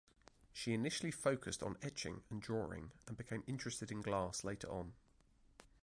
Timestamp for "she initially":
0.51-1.11